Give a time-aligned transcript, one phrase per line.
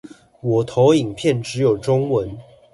[0.41, 2.35] 我投影片只有中文